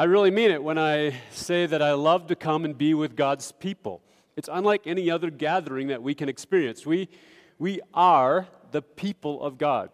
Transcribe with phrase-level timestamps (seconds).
[0.00, 3.14] I really mean it when I say that I love to come and be with
[3.14, 4.00] God's people.
[4.34, 6.86] It's unlike any other gathering that we can experience.
[6.86, 7.10] We,
[7.58, 9.90] we are the people of God.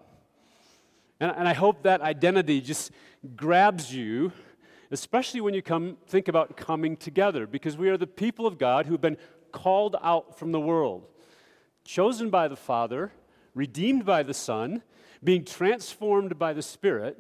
[1.19, 2.93] And, and I hope that identity just
[3.35, 4.31] grabs you,
[4.93, 8.87] especially when you come think about coming together, because we are the people of God
[8.87, 9.19] who've been
[9.51, 11.05] called out from the world,
[11.85, 13.11] chosen by the Father,
[13.57, 14.85] redeemed by the Son,
[15.25, 17.19] being transformed by the Spirit,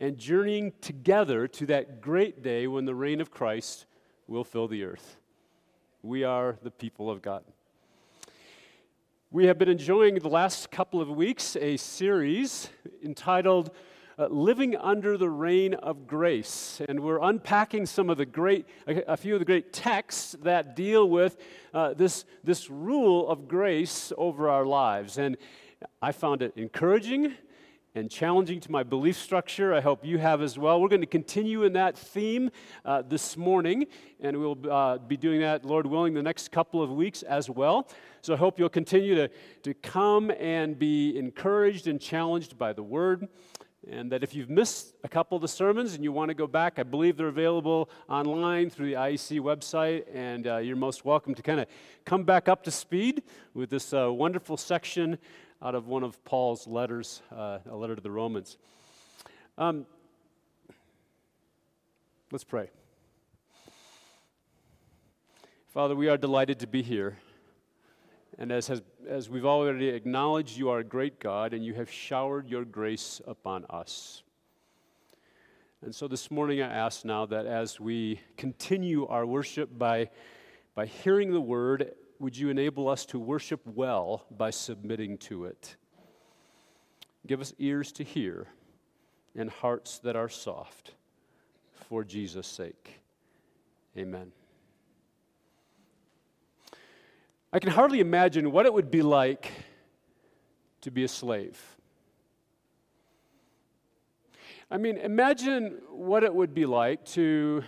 [0.00, 3.84] and journeying together to that great day when the reign of Christ
[4.26, 5.18] will fill the earth.
[6.02, 7.44] We are the people of God.
[9.30, 12.70] We have been enjoying the last couple of weeks a series
[13.04, 13.70] entitled
[14.18, 16.80] uh, Living Under the Reign of Grace.
[16.88, 21.08] And we're unpacking some of the great, a, few of the great texts that deal
[21.08, 21.36] with
[21.72, 25.18] uh, this, this rule of grace over our lives.
[25.18, 25.36] And
[26.02, 27.34] I found it encouraging
[27.94, 29.74] and challenging to my belief structure.
[29.74, 30.80] I hope you have as well.
[30.80, 32.50] We're going to continue in that theme
[32.84, 33.86] uh, this morning,
[34.20, 37.88] and we'll uh, be doing that, Lord willing, the next couple of weeks as well.
[38.22, 39.28] So I hope you'll continue to,
[39.62, 43.26] to come and be encouraged and challenged by the Word.
[43.90, 46.46] And that if you've missed a couple of the sermons and you want to go
[46.46, 51.34] back, I believe they're available online through the IEC website, and uh, you're most welcome
[51.34, 51.66] to kind of
[52.04, 53.22] come back up to speed
[53.54, 55.18] with this uh, wonderful section
[55.62, 58.56] out of one of Paul's letters, uh, a letter to the Romans.
[59.58, 59.84] Um,
[62.32, 62.70] let's pray.
[65.68, 67.18] Father, we are delighted to be here.
[68.38, 71.90] And as, has, as we've already acknowledged, you are a great God and you have
[71.90, 74.22] showered your grace upon us.
[75.82, 80.08] And so this morning I ask now that as we continue our worship by,
[80.74, 85.74] by hearing the word would you enable us to worship well by submitting to it?
[87.26, 88.46] Give us ears to hear
[89.34, 90.92] and hearts that are soft
[91.88, 93.00] for Jesus' sake.
[93.96, 94.32] Amen.
[97.52, 99.50] I can hardly imagine what it would be like
[100.82, 101.58] to be a slave.
[104.70, 107.64] I mean, imagine what it would be like to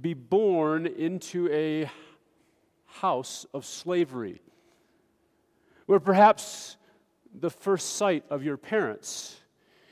[0.00, 1.90] be born into a
[3.00, 4.40] house of slavery,
[5.86, 6.76] where perhaps
[7.34, 9.36] the first sight of your parents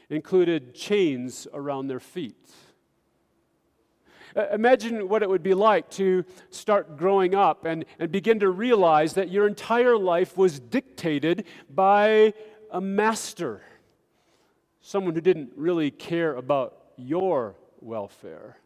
[0.08, 2.50] included chains around their feet.
[4.52, 9.14] Imagine what it would be like to start growing up and, and begin to realize
[9.14, 12.32] that your entire life was dictated by
[12.70, 13.62] a master,
[14.80, 18.58] someone who didn't really care about your welfare.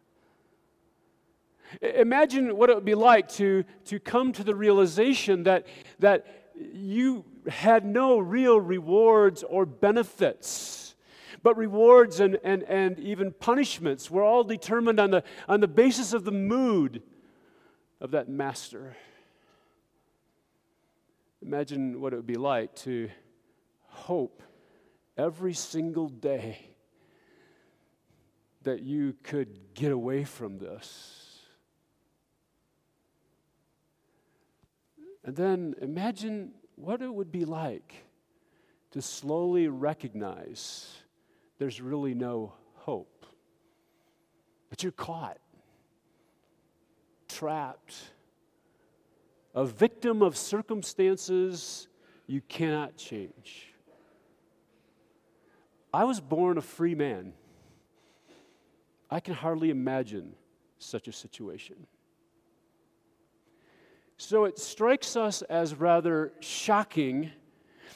[1.81, 5.65] Imagine what it would be like to, to come to the realization that,
[5.99, 6.25] that
[6.73, 10.95] you had no real rewards or benefits,
[11.43, 16.13] but rewards and, and, and even punishments were all determined on the, on the basis
[16.13, 17.01] of the mood
[17.99, 18.95] of that master.
[21.41, 23.09] Imagine what it would be like to
[23.87, 24.41] hope
[25.17, 26.59] every single day
[28.63, 31.24] that you could get away from this
[35.25, 37.95] And then imagine what it would be like
[38.91, 40.87] to slowly recognize
[41.57, 43.25] there's really no hope.
[44.69, 45.39] But you're caught,
[47.27, 47.95] trapped,
[49.55, 51.87] a victim of circumstances
[52.27, 53.73] you cannot change.
[55.91, 57.33] I was born a free man.
[59.09, 60.35] I can hardly imagine
[60.77, 61.87] such a situation.
[64.17, 67.31] So it strikes us as rather shocking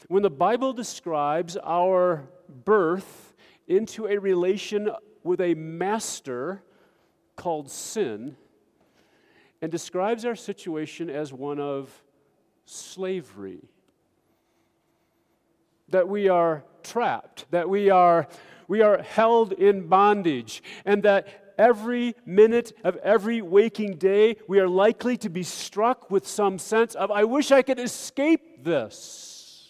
[0.07, 2.27] when the Bible describes our
[2.65, 3.33] birth
[3.67, 4.89] into a relation
[5.23, 6.61] with a master
[7.35, 8.35] called sin
[9.61, 12.03] and describes our situation as one of
[12.65, 13.69] slavery.
[15.89, 18.27] That we are trapped, that we are,
[18.67, 24.67] we are held in bondage, and that every minute of every waking day, we are
[24.67, 29.69] likely to be struck with some sense of, I wish I could escape this.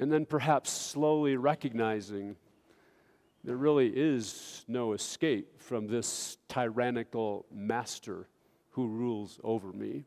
[0.00, 2.34] And then perhaps slowly recognizing
[3.44, 8.26] there really is no escape from this tyrannical master
[8.70, 10.04] who rules over me.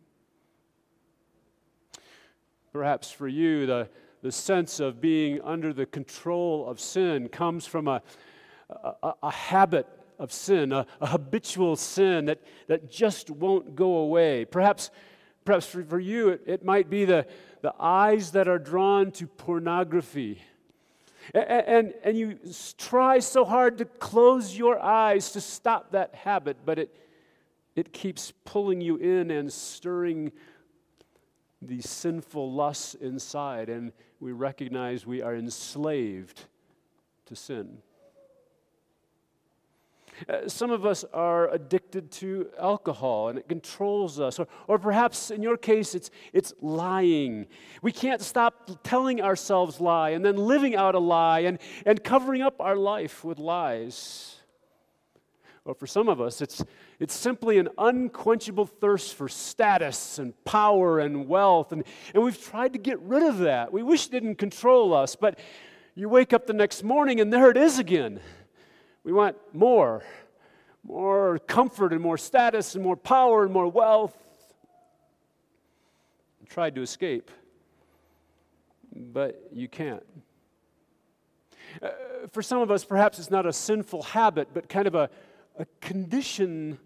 [2.74, 3.90] Perhaps for you, the,
[4.22, 8.02] the sense of being under the control of sin comes from a,
[8.70, 14.46] a, a habit of sin, a, a, habitual sin that, that just won't go away.
[14.46, 14.92] Perhaps,
[15.44, 17.28] perhaps for, for you, it, it might be the,
[17.62, 20.42] the eyes that are drawn to pornography
[21.34, 22.40] And, and, and you
[22.78, 26.96] try so hard to close your eyes to stop that habit, but it,
[27.76, 30.32] it keeps pulling you in and stirring
[31.62, 36.46] the sinful lusts inside, and we recognize we are enslaved
[37.26, 37.80] to sin.
[40.28, 44.40] Uh, some of us are addicted to alcohol and it controls us.
[44.40, 47.48] Or, or perhaps in your case, it's, it's lying.
[47.82, 52.42] We can't stop telling ourselves lie and then living out a lie and, and covering
[52.42, 54.36] up our life with lies.
[55.66, 56.64] Or for some of us, it's,
[57.00, 61.72] it's simply an unquenchable thirst for status and power and wealth.
[61.72, 61.84] And,
[62.14, 63.74] and we've tried to get rid of that.
[63.74, 65.40] We wish it didn't control us, but
[65.96, 68.20] you wake up the next morning and there it is again.
[69.06, 70.04] We want more,
[70.84, 74.18] more comfort and more status and more power and more wealth.
[76.42, 77.30] I tried to escape,
[78.92, 80.04] but you can't.
[81.84, 81.90] Uh,
[82.32, 85.08] for some of us, perhaps it's not a sinful habit, but kind of a,
[85.60, 86.80] a condition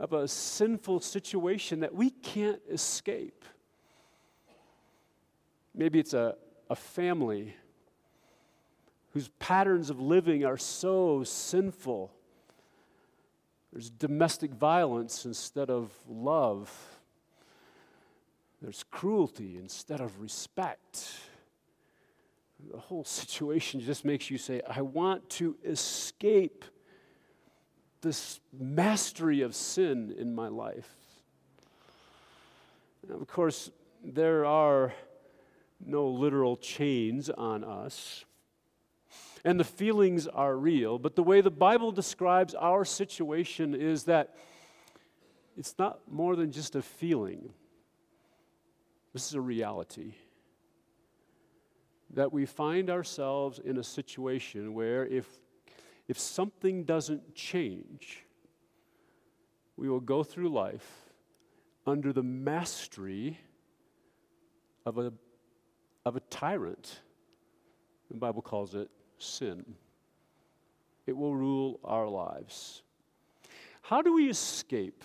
[0.00, 3.44] of a sinful situation that we can't escape.
[5.74, 6.36] Maybe it's a,
[6.70, 7.54] a family
[9.14, 12.12] whose patterns of living are so sinful.
[13.72, 16.70] There's domestic violence instead of love.
[18.60, 21.12] There's cruelty instead of respect.
[22.72, 26.64] The whole situation just makes you say, I want to escape
[28.00, 30.92] this mastery of sin in my life.
[33.08, 33.70] Now, of course,
[34.02, 34.92] there are
[35.86, 38.24] no literal chains on us
[39.44, 40.98] and the feelings are real.
[40.98, 44.34] But the way the Bible describes our situation is that
[45.56, 47.50] it's not more than just a feeling,
[49.12, 50.14] this is a reality.
[52.14, 55.26] That we find ourselves in a situation where if,
[56.08, 58.24] if something doesn't change,
[59.76, 60.88] we will go through life
[61.86, 63.38] under the mastery
[64.86, 65.12] of a,
[66.04, 67.00] of a tyrant.
[68.10, 68.90] The Bible calls it
[69.24, 69.64] sin.
[71.06, 72.82] It will rule our lives.
[73.82, 75.04] How do we escape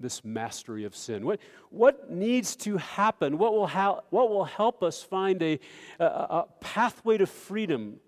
[0.00, 1.24] this mastery of sin?
[1.24, 3.38] What, what needs to happen?
[3.38, 5.60] What will, ha- what will help us find a,
[5.98, 8.00] a, a pathway to freedom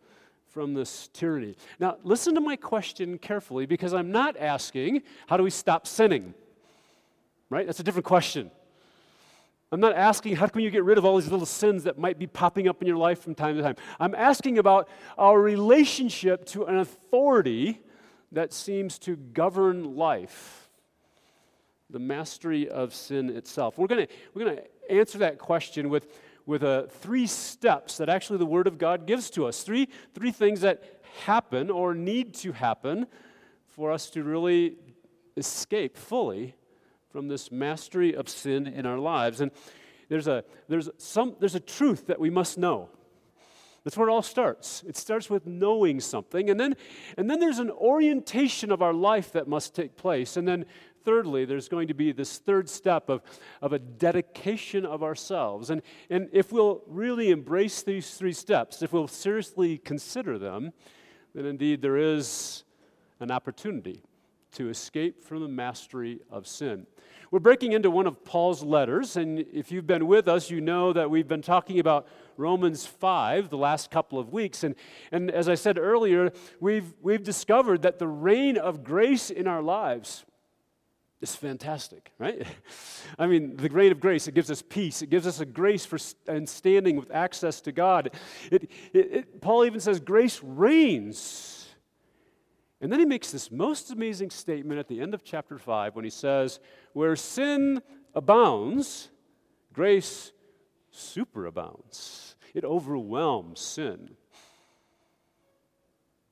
[0.49, 1.57] from this tyranny?
[1.79, 6.35] Now, listen to my question carefully because I'm not asking, how do we stop sinning?
[7.51, 7.67] Right?
[7.67, 8.51] That's a different question.
[9.73, 12.19] I'm not asking how can you get rid of all these little sins that might
[12.19, 13.77] be popping up in your life from time to time.
[13.99, 14.87] I'm asking about
[15.17, 17.81] our relationship to an authority
[18.33, 20.69] that seems to govern life.
[21.89, 23.79] The mastery of sin itself.
[23.79, 26.07] We're going we're gonna answer that question with,
[26.45, 29.63] with uh, three steps that actually the Word of God gives to us.
[29.63, 30.83] Three, three things that
[31.25, 33.07] happen or need to happen
[33.69, 34.77] for us to really
[35.35, 36.57] escape fully
[37.13, 39.41] from this mastery of sin in our lives.
[39.41, 39.51] And
[40.09, 42.89] there's a, there's some, there's a truth that we must know.
[43.85, 44.85] That's where it all starts.
[44.87, 46.77] It starts with knowing something, and then,
[47.17, 50.37] and then there's an orientation of our life that must take place.
[50.37, 50.67] And then,
[51.05, 53.23] thirdly, there's going to be this third step of,
[53.61, 55.71] of a dedication of ourselves.
[55.71, 60.73] And, and if we'll really embrace these three steps, if we'll seriously consider them,
[61.35, 62.63] then indeed there is
[63.19, 64.05] an opportunity
[64.53, 66.87] to escape from the mastery of sin.
[67.33, 70.93] We're breaking into one of Paul's letters, and if you've been with us, you know
[70.93, 74.65] that we've been talking about Romans 5 the last couple of weeks.
[74.65, 74.75] And,
[75.11, 79.63] and as I said earlier, we've, we've discovered that the reign of grace in our
[79.63, 80.27] lives
[81.23, 82.47] is fantastic, right?
[83.19, 85.01] I mean, the reign of grace, it gives us peace.
[85.01, 85.99] It gives us a grace for
[86.29, 88.11] and standing with access to God.
[88.51, 91.62] It, it, it, Paul even says grace reigns
[92.83, 96.05] and then he makes this most amazing statement at the end of chapter 5 when
[96.05, 96.59] he says,
[96.95, 97.81] Where sin
[98.13, 99.09] abounds,
[99.73, 100.33] grace
[100.93, 102.35] superabounds.
[102.55, 104.17] It overwhelms sin.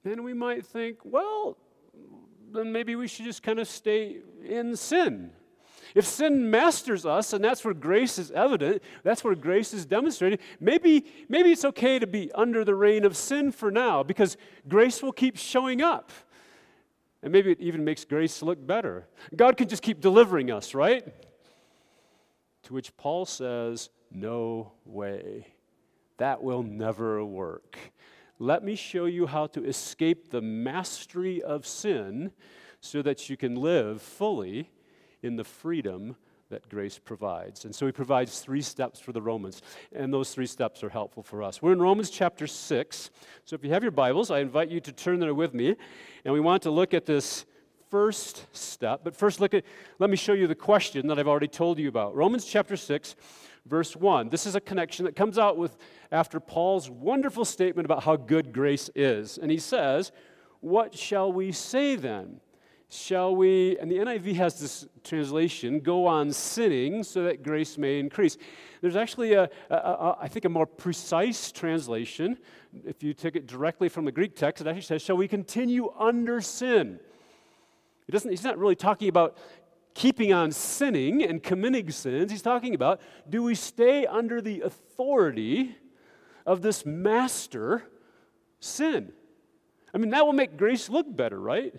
[0.05, 1.57] And we might think, well,
[2.53, 5.31] then maybe we should just kind of stay in sin.
[5.95, 10.41] If sin masters us, and that's where grace is evident, that's where grace is demonstrated,
[10.59, 14.37] maybe, maybe it's okay to be under the reign of sin for now because
[14.69, 16.11] grace will keep showing up.
[17.23, 19.07] And maybe it even makes grace look better.
[19.37, 21.07] God can just keep delivering us, right?
[22.65, 25.47] To which Paul says, No way.
[26.17, 27.79] That will never work.
[28.39, 32.33] Let me show you how to escape the mastery of sin
[32.81, 34.71] so that you can live fully
[35.23, 36.17] in the freedom
[36.51, 37.65] that grace provides.
[37.65, 41.23] And so he provides three steps for the Romans, and those three steps are helpful
[41.23, 41.63] for us.
[41.63, 43.11] We're in Romans chapter 6.
[43.45, 45.77] So if you have your Bibles, I invite you to turn there with me,
[46.25, 47.47] and we want to look at this
[47.91, 49.01] first step.
[49.03, 49.65] But first look at
[49.99, 52.15] let me show you the question that I've already told you about.
[52.15, 53.17] Romans chapter 6
[53.67, 54.29] verse 1.
[54.31, 55.77] This is a connection that comes out with
[56.13, 59.39] after Paul's wonderful statement about how good grace is.
[59.39, 60.13] And he says,
[60.61, 62.41] "What shall we say then?"
[62.93, 67.99] Shall we, and the NIV has this translation, go on sinning so that grace may
[68.01, 68.37] increase.
[68.81, 72.37] There's actually, a, a, a, I think, a more precise translation.
[72.85, 75.93] If you take it directly from the Greek text, it actually says, shall we continue
[75.99, 76.99] under sin?
[78.09, 79.39] It doesn't, he's not really talking about
[79.95, 82.33] keeping on sinning and committing sins.
[82.33, 85.77] He's talking about, do we stay under the authority
[86.45, 87.85] of this master
[88.59, 89.13] sin?
[89.95, 91.75] I mean, that will make grace look better, right?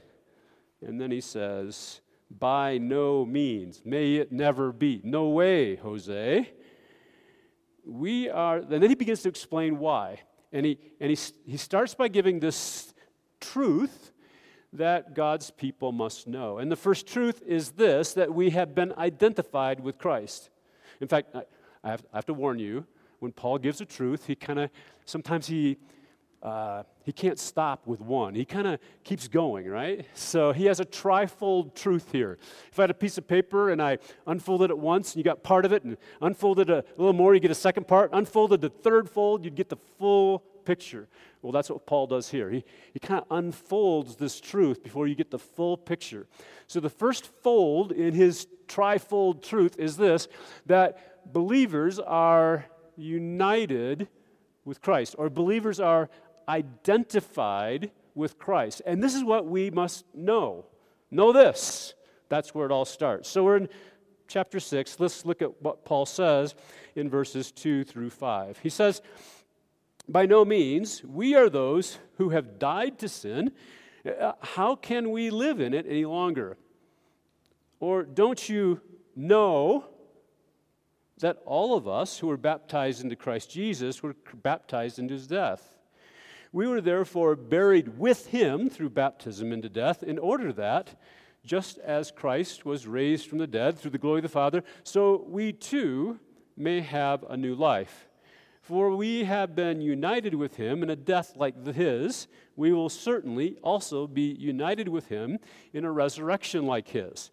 [0.86, 5.02] And then he says, By no means, may it never be.
[5.04, 6.50] No way, Jose.
[7.86, 10.22] We are, and then he begins to explain why.
[10.52, 12.94] And he, and he, he starts by giving this
[13.40, 14.12] truth
[14.74, 16.60] that God's people must know.
[16.60, 20.50] And the first truth is this that we have been identified with Christ.
[21.00, 21.36] In fact,
[21.84, 22.86] I, have, I have to warn you,
[23.20, 24.70] when Paul gives a truth, he kind of,
[25.06, 25.78] sometimes he,
[26.42, 28.34] uh, he can't stop with one.
[28.34, 30.06] He kind of keeps going, right?
[30.16, 32.40] So he has a trifold truth here.
[32.72, 35.44] If I had a piece of paper and I unfolded it once and you got
[35.44, 38.70] part of it, and unfolded a, little more, you get a second part, unfolded the
[38.70, 41.08] third fold, you'd get the full picture.
[41.42, 42.50] Well, that's what Paul does here.
[42.50, 46.28] He, he kind of unfolds this truth before you get the full picture.
[46.68, 50.28] So the first fold in his trifold truth is this
[50.66, 54.08] that believers are united
[54.64, 56.10] with Christ, or believers are
[56.48, 58.82] identified with Christ.
[58.86, 60.66] And this is what we must know.
[61.10, 61.94] Know this.
[62.30, 63.30] That's where it all starts.
[63.30, 63.70] So we're in
[64.28, 65.00] chapter 6.
[65.00, 66.56] Let's look at what Paul says
[66.96, 68.60] in verses 2 through 5.
[68.60, 69.02] He says,
[70.08, 73.52] By no means, we are those who have died to sin.
[74.06, 76.58] Uh, how can we live in it any longer?
[77.80, 78.80] Or don't you
[79.16, 79.86] know
[81.20, 85.78] that all of us who were baptized into Christ Jesus were baptized into his death?
[86.54, 91.00] We were therefore buried with him through baptism into death, in order that,
[91.46, 95.26] just as Christ was raised from the dead through the glory of the Father, so
[95.28, 96.20] we too
[96.58, 98.10] may have a new life.
[98.62, 103.58] For we have been united with him in a death like his, we will certainly
[103.64, 105.40] also be united with him
[105.74, 107.32] in a resurrection like his.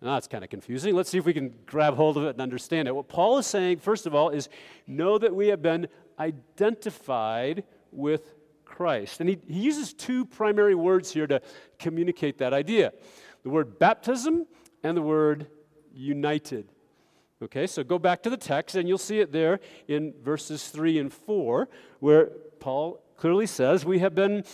[0.00, 0.94] Now, that's kind of confusing.
[0.94, 2.94] Let's see if we can grab hold of it and understand it.
[2.94, 4.48] What Paul is saying, first of all, is
[4.86, 8.34] know that we have been identified with
[8.72, 9.20] Christ.
[9.20, 11.40] And he, he uses two primary words here to
[11.78, 12.92] communicate that idea
[13.44, 14.46] the word baptism
[14.82, 15.46] and the word
[15.92, 16.68] united.
[17.42, 20.98] Okay, so go back to the text and you'll see it there in verses 3
[21.00, 22.26] and 4, where
[22.60, 24.44] Paul clearly says, We have been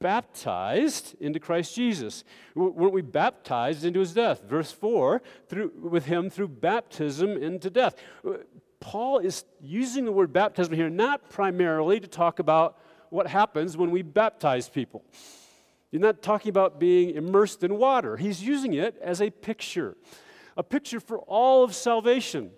[0.00, 2.24] baptized into Christ Jesus.
[2.56, 4.42] Weren't we baptized into his death?
[4.42, 7.94] Verse 4, through, with him through baptism into death.
[8.26, 8.38] Uh,
[8.80, 12.78] Paul is using the word baptism here not primarily to talk about
[13.10, 15.04] what happens when we baptize people.
[15.90, 18.16] He's not talking about being immersed in water.
[18.16, 19.96] He's using it as a picture,
[20.56, 22.52] a picture for all of salvation.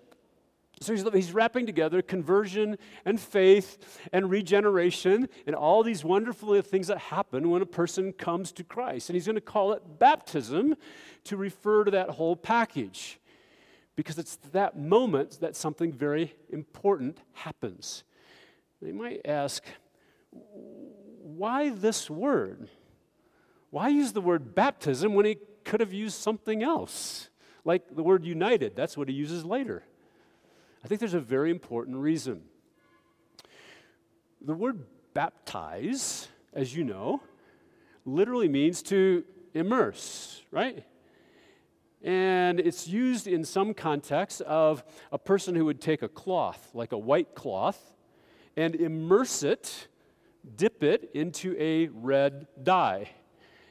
[0.81, 6.87] So he's, he's, wrapping together conversion and faith and regeneration and all these wonderful things
[6.87, 9.09] that happen when a person comes to Christ.
[9.09, 10.75] And he's going to call it baptism
[11.25, 13.19] to refer to that whole package
[13.95, 18.03] because it's that moment that something very important happens.
[18.81, 19.63] They might ask,
[21.21, 22.69] why this word?
[23.69, 27.29] Why use the word baptism when he could have used something else?
[27.65, 29.83] Like the word united, that's what he uses later.
[30.83, 32.41] I think there's a very important reason.
[34.41, 37.21] The word baptize, as you know,
[38.05, 39.23] literally means to
[39.53, 40.83] immerse, right?
[42.03, 46.91] And it's used in some contexts of a person who would take a cloth, like
[46.91, 47.79] a white cloth,
[48.57, 49.87] and immerse it
[50.55, 53.09] dip it into a red dye.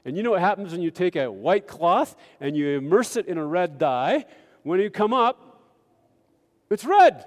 [0.04, 3.26] And you know what happens when you take a white cloth and you immerse it
[3.26, 4.24] in a red dye?
[4.62, 5.60] When you come up,
[6.70, 7.24] it's red.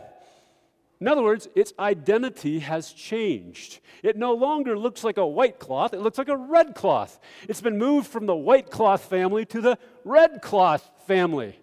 [1.00, 3.80] In other words, its identity has changed.
[4.02, 7.20] It no longer looks like a white cloth, it looks like a red cloth.
[7.48, 11.60] It's been moved from the white cloth family to the red cloth family.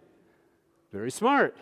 [0.92, 1.56] Very smart.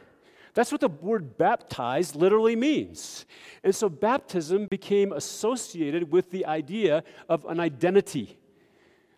[0.60, 3.24] That's what the word baptized literally means.
[3.64, 8.38] And so baptism became associated with the idea of an identity.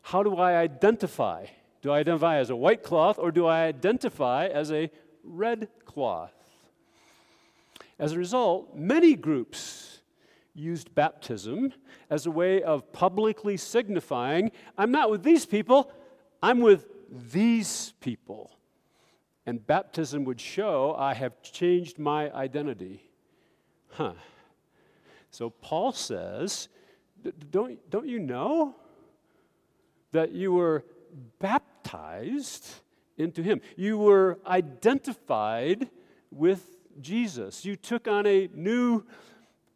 [0.02, 1.46] How do I identify?
[1.80, 4.88] Do I identify as a white cloth or do I identify as a
[5.25, 6.32] red cloth.
[7.99, 10.00] As a result, many groups
[10.54, 11.72] used baptism
[12.08, 15.90] as a way of publicly signifying I'm not with these people,
[16.40, 18.52] I'm with these people.
[19.44, 23.11] And baptism would show I have changed my identity.
[23.90, 24.12] Huh.
[25.30, 26.68] So Paul says,
[27.50, 28.75] don't, don't you know
[30.12, 30.84] that you were
[31.38, 32.68] baptized
[33.16, 33.61] into him?
[33.76, 35.88] You were identified
[36.30, 36.64] with
[37.00, 37.64] Jesus.
[37.64, 39.04] You took on a new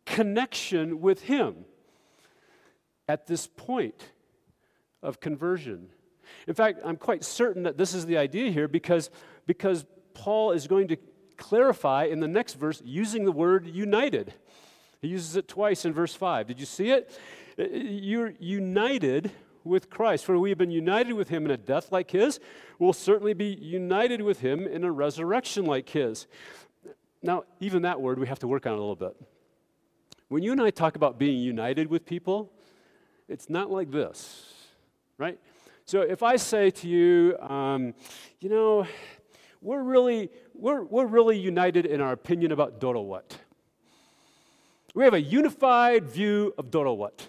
[0.05, 1.65] connection with him
[3.09, 4.11] at this point
[5.03, 5.91] of conversion.
[6.47, 9.11] In fact, I'm quite certain that this is the idea here because,
[9.47, 10.97] because Paul is going to
[11.37, 14.33] clarify in the next verse using the word united.
[15.01, 16.47] He uses it twice in verse 5.
[16.47, 17.19] Did you see it?
[17.59, 19.31] Uh, you're united
[19.65, 20.25] with Christ.
[20.25, 22.41] For we have been united with him in a death like his,
[22.79, 26.27] we'll certainly be united with him in a resurrection like his.
[27.23, 29.17] Now, even that word we have to work on a little bit.
[30.29, 32.53] When you and I talk about being united with people,
[33.29, 34.53] it's not like this,
[35.19, 35.39] right?
[35.89, 37.95] So if I say to you, um,
[38.41, 38.89] you know,
[39.63, 43.37] we're really, we're, we're really united in our opinion about Dorowat.
[44.95, 47.29] We have a unified view of Dorowat.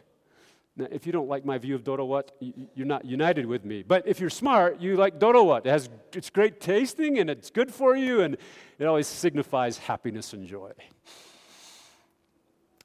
[0.75, 2.29] Now, if you don't like my view of Dorowat,
[2.73, 3.83] you're not united with me.
[3.83, 5.67] But if you're smart, you like Dorowat.
[5.67, 8.37] It has, it's great tasting and it's good for you and
[8.79, 10.71] it always signifies happiness and joy.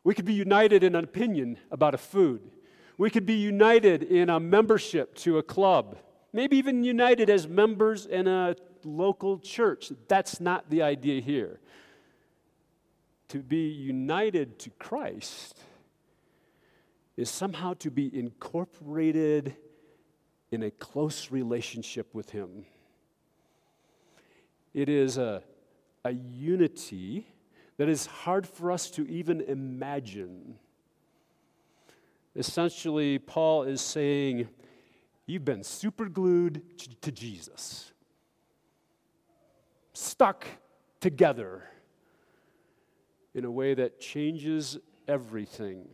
[0.05, 2.43] We could be united in an opinion about a food.
[2.99, 5.97] We could be united in a membership to a club.
[6.33, 9.93] Maybe even united as members in a local church.
[10.09, 11.61] That's not the idea here.
[13.29, 15.59] To be united to Christ
[17.17, 19.57] is somehow to be incorporated
[20.51, 22.65] in a close relationship with Him.
[24.75, 25.43] It is a,
[26.05, 27.27] a unity
[27.77, 30.59] that is hard for us to even imagine.
[32.35, 34.49] Essentially, Paul is saying,
[35.27, 36.63] You've been superglued
[37.01, 37.93] to Jesus,
[39.93, 40.47] stuck
[41.01, 41.65] together
[43.35, 45.89] in a way that changes everything.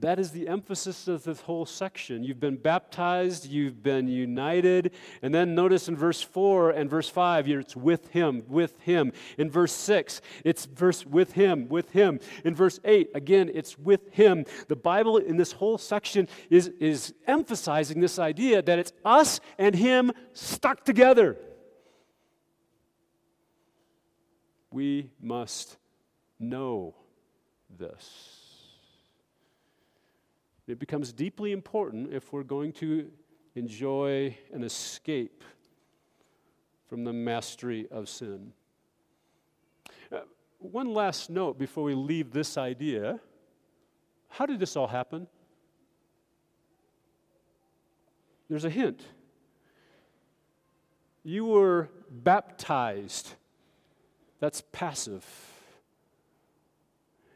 [0.00, 2.24] That is the emphasis of this whole section.
[2.24, 4.92] You've been baptized, you've been united.
[5.20, 9.12] And then notice in verse 4 and verse 5, it's with him, with him.
[9.36, 12.18] In verse 6, it's verse with him, with him.
[12.44, 14.46] In verse 8, again, it's with him.
[14.68, 19.74] The Bible in this whole section is, is emphasizing this idea that it's us and
[19.74, 21.36] him stuck together.
[24.72, 25.76] We must
[26.38, 26.94] know
[27.68, 28.49] this.
[30.70, 33.10] It becomes deeply important if we're going to
[33.56, 35.42] enjoy an escape
[36.88, 38.52] from the mastery of sin.
[40.12, 40.20] Uh,
[40.58, 43.18] one last note before we leave this idea
[44.28, 45.26] how did this all happen?
[48.48, 49.02] There's a hint.
[51.24, 53.34] You were baptized.
[54.38, 55.26] That's passive.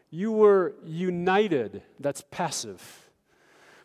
[0.09, 1.83] You were united.
[1.99, 3.04] That's passive.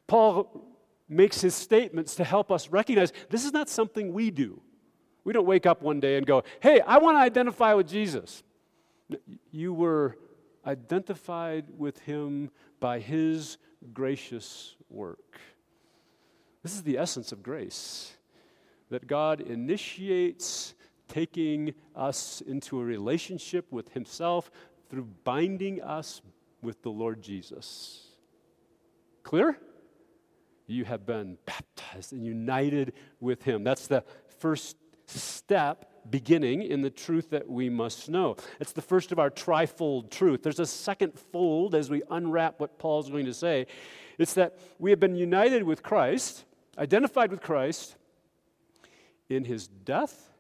[0.10, 0.66] Paul
[1.08, 4.60] makes his statements to help us recognize this is not something we do.
[5.24, 8.44] We don't wake up one day and go, hey, I want to identify with Jesus.
[9.52, 10.18] You were
[10.66, 13.58] identified with him by his
[13.94, 15.40] gracious work.
[16.64, 18.12] This is the essence of grace
[18.90, 20.74] that God initiates
[21.08, 24.50] taking us into a relationship with himself
[24.90, 26.22] through binding us
[26.64, 28.08] with the Lord Jesus.
[29.22, 29.58] Clear?
[30.70, 33.64] You have been baptized and united with him.
[33.64, 34.04] That's the
[34.40, 34.78] first
[35.08, 38.36] step beginning in the truth that we must know.
[38.60, 40.44] It's the first of our trifold truth.
[40.44, 43.68] There's a second fold as we unwrap what Paul's going to say.
[44.18, 46.46] It's that we have been united with Christ,
[46.78, 47.96] identified with Christ
[49.30, 50.32] in his death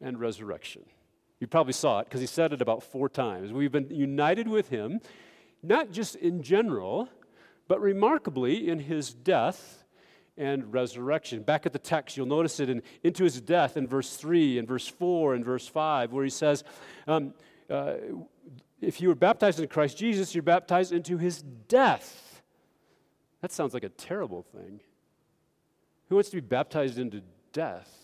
[0.00, 0.84] and resurrection.
[1.40, 3.52] You probably saw it because he said it about four times.
[3.52, 5.00] We've been united with him,
[5.62, 7.08] not just in general,
[7.68, 9.84] but remarkably, in his death
[10.36, 11.42] and resurrection.
[11.42, 14.66] Back at the text, you'll notice it in, into his death in verse 3 and
[14.66, 16.64] verse 4 and verse 5, where he says,
[17.06, 17.34] um,
[17.70, 17.94] uh,
[18.80, 22.42] If you were baptized in Christ Jesus, you're baptized into his death.
[23.40, 24.80] That sounds like a terrible thing.
[26.08, 27.22] Who wants to be baptized into
[27.52, 28.03] death?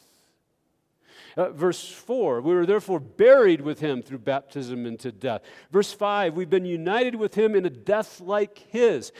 [1.37, 5.42] Uh, verse 4, we were therefore buried with him through baptism into death.
[5.70, 9.12] Verse 5, we've been united with him in a death like his.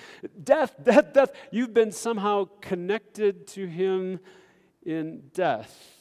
[0.43, 1.33] Death, death, death.
[1.51, 4.21] You've been somehow connected to him
[4.85, 5.97] in death.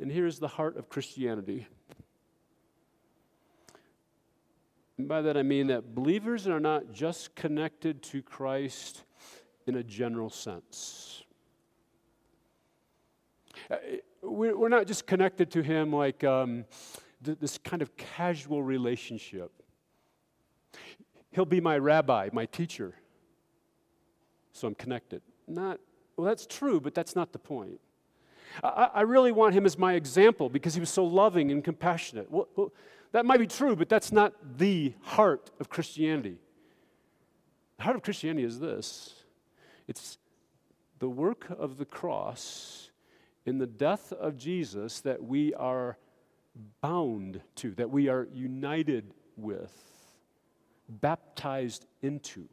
[0.00, 1.66] And here's the heart of Christianity.
[4.98, 9.02] And by that I mean that believers are not just connected to Christ
[9.66, 11.22] in a general sense.
[14.22, 16.64] We're not just connected to Him like um,
[17.20, 19.50] this kind of casual relationship.
[21.30, 22.94] He'll be my rabbi, my teacher,
[24.52, 25.22] so I'm connected.
[25.48, 25.80] Not,
[26.16, 27.80] well, that's true, but that's not the point.
[28.62, 32.30] I, I really want him as my example because he was so loving and compassionate.
[32.30, 32.72] Well, well,
[33.12, 36.36] that might be true, but that's not the heart of Christianity.
[37.78, 39.14] The heart of Christianity is this
[39.88, 40.18] it's
[40.98, 42.90] the work of the cross
[43.46, 45.98] in the death of Jesus that we are
[46.80, 49.72] bound to, that we are united with,
[50.88, 52.48] baptized into.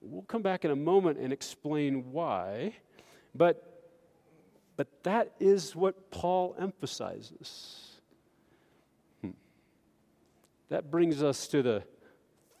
[0.00, 2.74] We'll come back in a moment and explain why,
[3.34, 3.90] but,
[4.76, 8.00] but that is what Paul emphasizes.
[9.20, 9.30] Hmm.
[10.68, 11.82] That brings us to the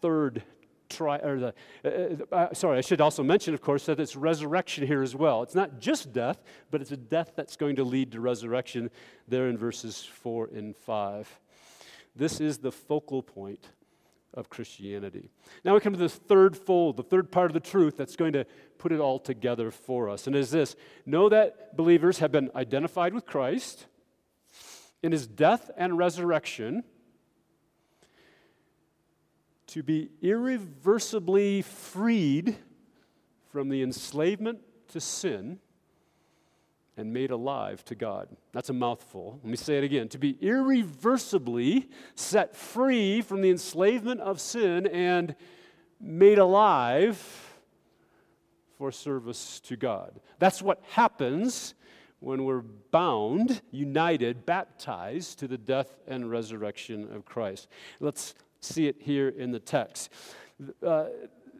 [0.00, 0.42] third
[0.88, 4.16] tri- or the, uh, uh, uh, sorry, I should also mention, of course, that it's
[4.16, 5.42] resurrection here as well.
[5.42, 8.90] It's not just death, but it's a death that's going to lead to resurrection
[9.26, 11.40] there in verses 4 and 5.
[12.16, 13.68] This is the focal point
[14.34, 15.30] of Christianity.
[15.64, 18.32] Now we come to this third fold, the third part of the truth that's going
[18.34, 18.44] to
[18.78, 20.26] put it all together for us.
[20.26, 23.86] And is this know that believers have been identified with Christ
[25.02, 26.84] in his death and resurrection
[29.68, 32.56] to be irreversibly freed
[33.50, 35.58] from the enslavement to sin
[36.96, 38.28] and made alive to God.
[38.52, 39.38] That's a mouthful.
[39.42, 40.08] Let me say it again.
[40.08, 45.36] To be irreversibly set free from the enslavement of sin and
[46.00, 47.16] made alive
[48.76, 50.20] for service to God.
[50.38, 51.74] That's what happens
[52.20, 57.68] when we're bound, united, baptized to the death and resurrection of Christ.
[58.00, 60.10] Let's see it here in the text.
[60.84, 61.06] Uh,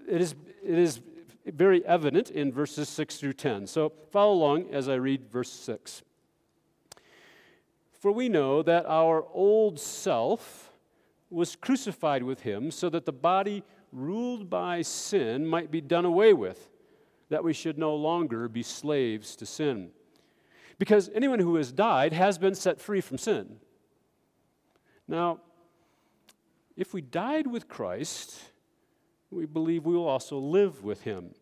[0.09, 0.35] it, is,
[0.65, 1.01] it is
[1.47, 3.67] very evident in verses 6 through 10.
[3.67, 6.03] So follow along as I read verse 6.
[7.99, 10.73] For we know that our old self
[11.31, 16.33] was crucified with him so that the body ruled by sin might be done away
[16.33, 16.69] with,
[17.29, 19.91] that we should no longer be slaves to sin.
[20.79, 23.57] Because anyone who has died has been set free from sin.
[25.09, 25.41] Now,
[26.79, 28.41] if we died with Christ,
[29.31, 31.35] we believe we will also live with him.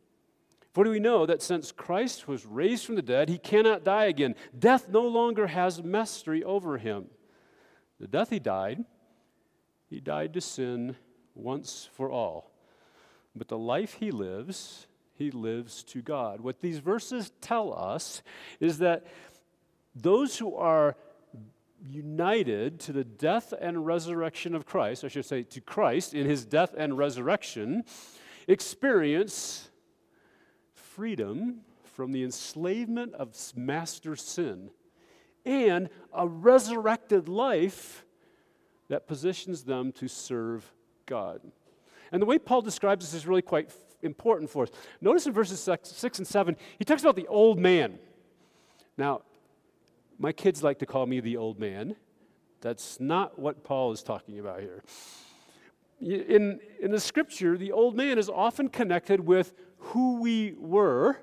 [0.72, 4.06] For do we know that since Christ was raised from the dead, he cannot die
[4.06, 4.34] again?
[4.58, 7.08] Death no longer has mastery over him.
[8.00, 8.84] The death he died,
[9.90, 10.96] he died to sin
[11.34, 12.50] once for all.
[13.34, 16.40] But the life he lives, he lives to God.
[16.40, 18.22] What these verses tell us
[18.58, 19.06] is that
[19.94, 20.96] those who are
[21.84, 26.44] united to the death and resurrection of Christ, I should say to Christ in his
[26.44, 27.84] death and resurrection,
[28.48, 29.70] experience
[30.74, 34.70] freedom from the enslavement of master sin
[35.44, 38.04] and a resurrected life
[38.88, 40.72] that positions them to serve
[41.06, 41.40] God.
[42.12, 43.70] And the way Paul describes this is really quite
[44.02, 44.70] important for us.
[45.00, 47.98] Notice in verses 6 and 7, he talks about the old man.
[48.96, 49.22] Now,
[50.18, 51.96] my kids like to call me the old man.
[52.60, 54.82] That's not what Paul is talking about here.
[56.00, 61.18] In, in the scripture, the old man is often connected with who we were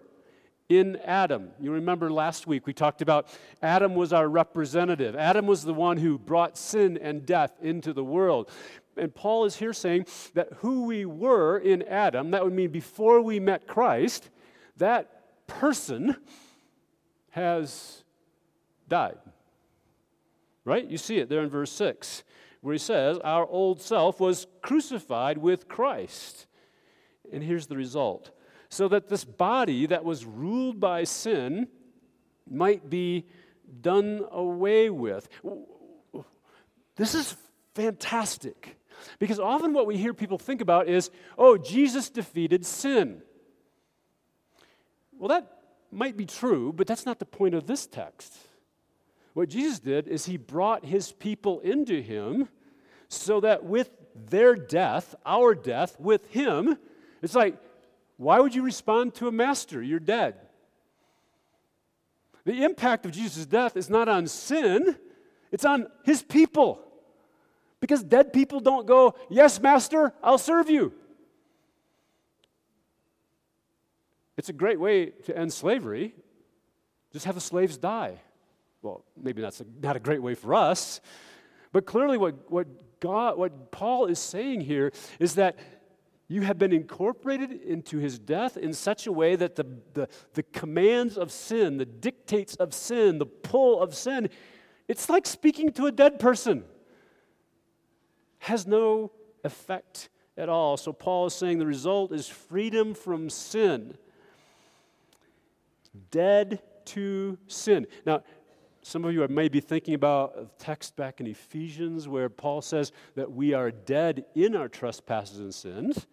[0.69, 1.51] in Adam.
[1.59, 3.27] You remember last week we talked about
[3.61, 5.15] Adam was our representative.
[5.15, 8.49] Adam was the one who brought sin and death into the world.
[8.95, 13.21] And Paul is here saying that who we were in Adam, that would mean before
[13.21, 14.29] we met Christ,
[14.77, 16.15] that person
[17.31, 18.03] has
[18.93, 19.17] died.
[20.65, 20.87] Right?
[20.87, 22.23] You see it there in verse 6,
[22.61, 26.45] where he says, Our old self was crucified with Christ.
[27.31, 28.29] And here's the result
[28.69, 31.67] so that this body that was ruled by sin
[32.47, 33.25] might be
[33.81, 35.27] done away with.
[36.95, 37.35] This is
[37.73, 38.77] fantastic.
[39.17, 43.23] Because often what we hear people think about is, oh, Jesus defeated sin.
[45.17, 45.51] Well, that
[45.91, 48.37] might be true, but that's not the point of this text.
[49.33, 52.49] What Jesus did is he brought his people into him
[53.07, 56.77] so that with their death, our death, with him,
[57.21, 57.57] it's like,
[58.17, 59.81] why would you respond to a master?
[59.81, 60.35] You're dead.
[62.45, 64.97] The impact of Jesus' death is not on sin,
[65.51, 66.79] it's on his people.
[67.79, 70.93] Because dead people don't go, Yes, master, I'll serve you.
[74.37, 76.13] It's a great way to end slavery,
[77.11, 78.19] Just have the slaves die.
[78.83, 80.99] Well, maybe that's a, not a great way for us,
[81.71, 82.67] but clearly what, what
[82.99, 85.57] God, what Paul is saying here is that
[86.27, 90.43] you have been incorporated into his death in such a way that the, the, the
[90.43, 94.29] commands of sin, the dictates of sin, the pull of sin,
[94.87, 96.65] it's like speaking to a dead person.
[98.39, 99.11] Has no
[99.45, 100.75] effect at all.
[100.75, 103.97] So Paul is saying the result is freedom from sin.
[106.11, 107.87] Dead to sin.
[108.05, 108.23] Now,
[108.83, 112.91] some of you may be thinking about a text back in Ephesians where Paul says
[113.15, 116.05] that we are dead in our trespasses and sins.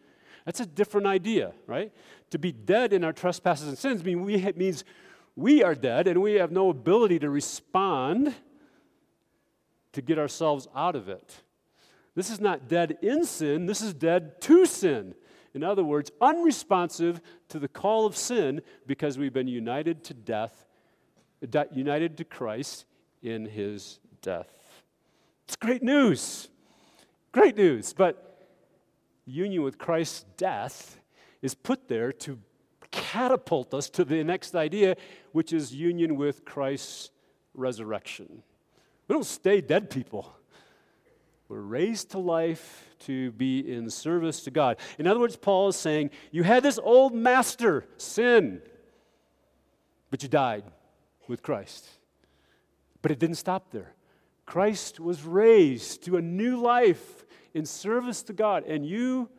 [0.45, 1.93] That's a different idea, right?
[2.31, 4.85] To be dead in our trespasses and sins mean we, means
[5.37, 8.35] we are dead and we have no ability to respond
[9.93, 11.43] to get ourselves out of it.
[12.15, 15.15] This is not dead in sin, this is dead to sin.
[15.55, 20.67] In other words, unresponsive to the call of sin because we've been united to death,
[21.73, 22.85] united to Christ
[23.23, 24.53] in his death.
[25.47, 26.49] It's great news.
[27.33, 27.93] Great news.
[27.93, 28.49] But
[29.27, 31.01] union with Christ's death
[31.43, 32.39] is put there to
[32.91, 34.97] catapult us to the next idea,
[35.33, 37.11] which is union with Christ's
[37.55, 38.43] resurrection.
[39.09, 40.33] We don't stay dead people.
[41.49, 44.77] We're raised to life to be in service to God.
[44.99, 48.63] In other words, Paul is saying, You had this old master, sin,
[50.11, 50.65] but you died
[51.31, 51.89] with Christ.
[53.01, 53.95] But it didn't stop there.
[54.45, 59.31] Christ was raised to a new life in service to God, and you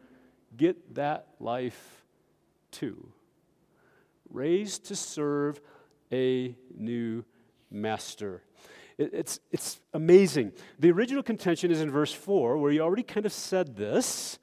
[0.55, 2.05] get that life
[2.71, 3.11] too.
[4.29, 5.61] Raised to serve
[6.11, 7.23] a new
[7.69, 8.41] master.
[8.97, 10.53] It's, it's amazing.
[10.79, 14.39] The original contention is in verse 4, where he already kind of said this.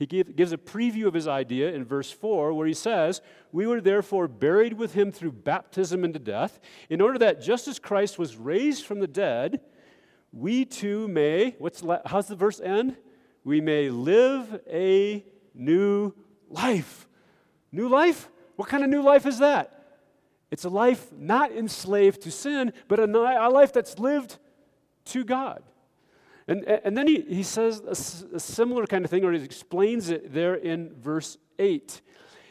[0.00, 3.20] He give, gives a preview of his idea in verse 4, where he says,
[3.52, 6.58] We were therefore buried with him through baptism into death,
[6.88, 9.60] in order that just as Christ was raised from the dead,
[10.32, 12.96] we too may, what's, how's the verse end?
[13.44, 16.14] We may live a new
[16.48, 17.06] life.
[17.70, 18.30] New life?
[18.56, 19.98] What kind of new life is that?
[20.50, 24.38] It's a life not enslaved to sin, but a, a life that's lived
[25.06, 25.62] to God.
[26.50, 30.10] And, and then he, he says a, a similar kind of thing, or he explains
[30.10, 32.00] it there in verse 8.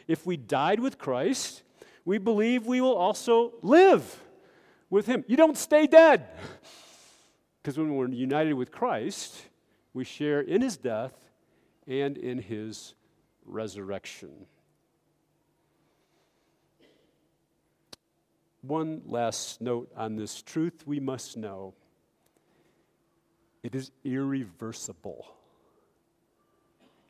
[0.08, 1.62] If we died with Christ,
[2.06, 4.24] we believe we will also live
[4.88, 5.22] with him.
[5.28, 6.28] You don't stay dead.
[7.62, 9.36] Because when we're united with Christ,
[9.92, 11.12] we share in his death
[11.86, 12.94] and in his
[13.44, 14.46] resurrection.
[18.62, 21.74] One last note on this truth we must know
[23.62, 25.26] it is irreversible,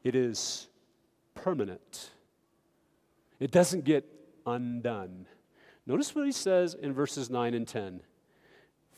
[0.02, 0.68] it is
[1.34, 2.10] permanent,
[3.38, 4.04] it doesn't get
[4.46, 5.26] undone.
[5.86, 8.00] Notice what he says in verses 9 and 10.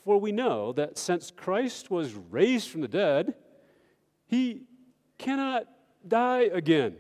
[0.05, 3.35] For we know that since Christ was raised from the dead,
[4.27, 4.65] he
[5.17, 5.67] cannot
[6.07, 6.97] die again.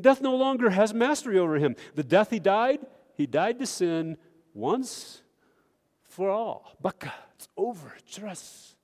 [0.00, 1.76] Death no longer has mastery over him.
[1.94, 2.80] The death he died,
[3.16, 4.16] he died to sin
[4.54, 5.22] once
[6.04, 6.76] for all.
[6.80, 8.76] Baka, it's over, trust.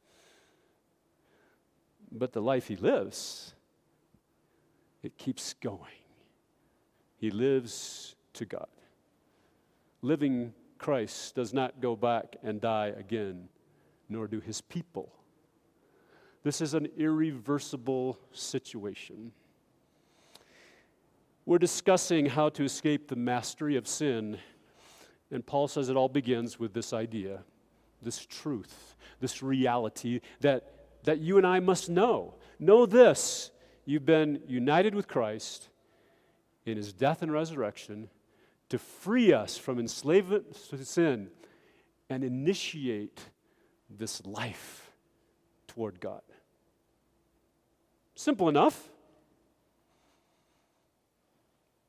[2.10, 3.54] But the life he lives,
[5.02, 5.80] it keeps going.
[7.16, 8.68] He lives to God.
[10.02, 13.48] Living Christ does not go back and die again,
[14.08, 15.12] nor do his people.
[16.42, 19.32] This is an irreversible situation.
[21.44, 24.38] We're discussing how to escape the mastery of sin
[25.30, 27.42] and Paul says it all begins with this idea,
[28.02, 30.72] this truth, this reality that,
[31.06, 32.34] that you and I must know.
[32.58, 33.50] Know this
[33.84, 35.68] you've been united with Christ
[36.66, 38.10] in his death and resurrection
[38.68, 41.30] to free us from enslavement to sin
[42.10, 43.20] and initiate
[43.88, 44.90] this life
[45.68, 46.22] toward God.
[48.16, 48.88] Simple enough.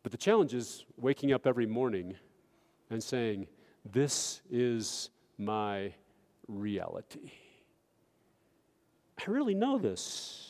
[0.04, 2.16] But the challenge is waking up every morning
[2.92, 3.48] and saying,
[3.84, 5.94] This is my
[6.48, 7.32] reality.
[9.20, 10.48] I really know this.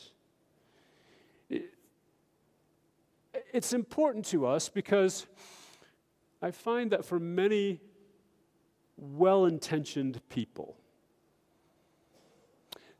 [3.52, 5.26] it's important to us because
[6.42, 7.80] I find that for many
[8.96, 10.76] well intentioned people,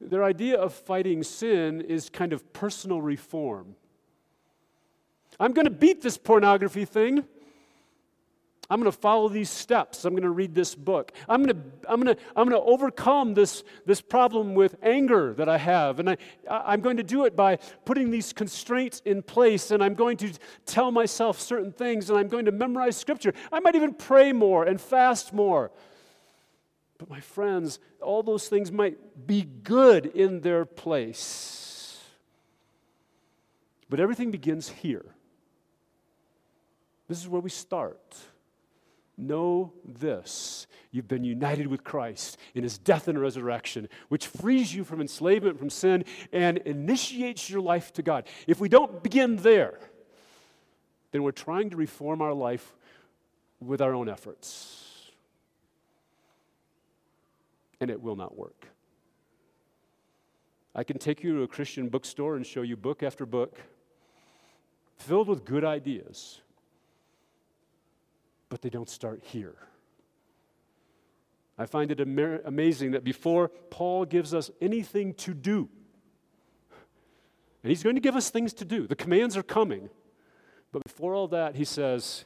[0.00, 3.74] their idea of fighting sin is kind of personal reform.
[5.40, 7.24] I'm going to beat this pornography thing.
[8.70, 10.04] I'm going to follow these steps.
[10.04, 11.12] I'm going to read this book.
[11.26, 15.32] I'm going to, I'm going to, I'm going to overcome this, this problem with anger
[15.34, 16.00] that I have.
[16.00, 16.16] And I,
[16.50, 19.70] I'm going to do it by putting these constraints in place.
[19.70, 20.32] And I'm going to
[20.66, 22.10] tell myself certain things.
[22.10, 23.32] And I'm going to memorize scripture.
[23.50, 25.70] I might even pray more and fast more.
[26.98, 31.98] But my friends, all those things might be good in their place.
[33.88, 35.06] But everything begins here.
[37.08, 38.14] This is where we start.
[39.20, 44.84] Know this you've been united with Christ in his death and resurrection, which frees you
[44.84, 48.26] from enslavement from sin and initiates your life to God.
[48.46, 49.80] If we don't begin there,
[51.10, 52.76] then we're trying to reform our life
[53.60, 55.10] with our own efforts.
[57.80, 58.68] And it will not work.
[60.74, 63.58] I can take you to a Christian bookstore and show you book after book
[64.96, 66.40] filled with good ideas
[68.48, 69.56] but they don't start here.
[71.58, 75.68] I find it am- amazing that before Paul gives us anything to do,
[77.62, 79.90] and he's going to give us things to do, the commands are coming.
[80.70, 82.24] But before all that, he says,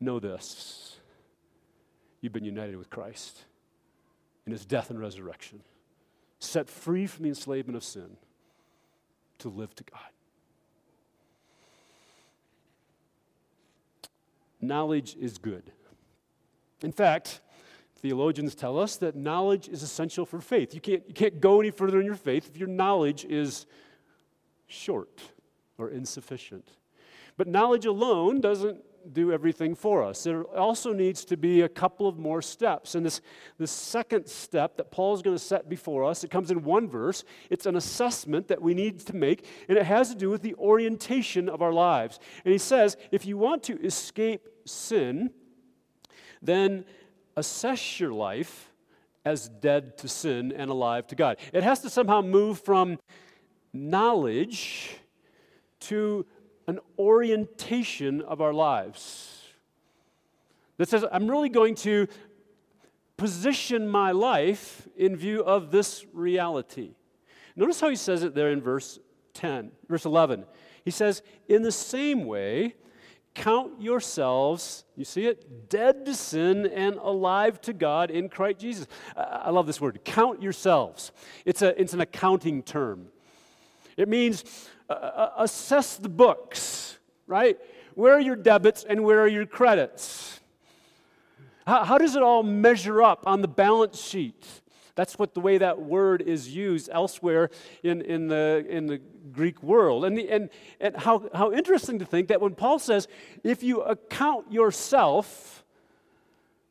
[0.00, 0.96] Know this
[2.22, 3.44] you've been united with Christ
[4.46, 5.62] in his death and resurrection,
[6.38, 8.16] set free from the enslavement of sin
[9.38, 10.00] to live to God.
[14.60, 15.72] Knowledge is good.
[16.82, 17.40] In fact,
[17.96, 20.74] theologians tell us that knowledge is essential for faith.
[20.74, 23.66] You can't, you can't go any further in your faith if your knowledge is
[24.66, 25.20] short
[25.78, 26.68] or insufficient.
[27.36, 28.82] But knowledge alone doesn't
[29.12, 30.24] do everything for us.
[30.24, 32.94] There also needs to be a couple of more steps.
[32.94, 33.20] And this,
[33.58, 36.88] this second step that Paul is going to set before us, it comes in one
[36.88, 37.24] verse.
[37.48, 40.54] It's an assessment that we need to make, and it has to do with the
[40.54, 42.18] orientation of our lives.
[42.44, 45.30] And he says, if you want to escape sin,
[46.42, 46.84] then
[47.36, 48.70] assess your life
[49.24, 51.36] as dead to sin and alive to God.
[51.52, 52.98] It has to somehow move from
[53.72, 54.96] knowledge
[55.80, 56.26] to
[56.70, 59.42] an orientation of our lives
[60.78, 62.06] that says, I'm really going to
[63.16, 66.92] position my life in view of this reality.
[67.56, 68.98] Notice how he says it there in verse
[69.34, 70.44] 10, verse 11.
[70.84, 72.76] He says, In the same way,
[73.34, 78.86] count yourselves, you see it, dead to sin and alive to God in Christ Jesus.
[79.16, 81.10] I love this word, count yourselves.
[81.44, 83.08] It's, a, it's an accounting term.
[83.96, 84.44] It means
[84.94, 87.58] uh, assess the books, right?
[87.94, 90.40] Where are your debits and where are your credits?
[91.66, 94.46] How, how does it all measure up on the balance sheet?
[94.94, 97.50] That's what the way that word is used elsewhere
[97.82, 99.00] in, in, the, in the
[99.32, 100.04] Greek world.
[100.04, 100.50] And, the, and,
[100.80, 103.08] and how, how interesting to think that when Paul says,
[103.44, 105.64] if you account yourself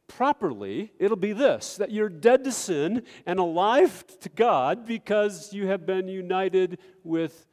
[0.07, 5.67] properly, it'll be this that you're dead to sin and alive to God because you
[5.67, 7.47] have been united with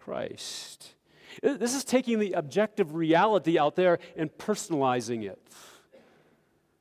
[0.00, 0.94] Christ.
[1.42, 5.38] This is taking the objective reality out there and personalizing it.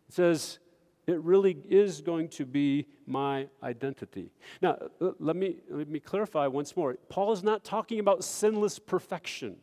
[0.08, 0.60] It says,
[1.06, 4.32] it really is going to be my identity.
[4.62, 6.96] Now, let me, let me clarify once more.
[7.10, 9.58] Paul is not talking about sinless perfection.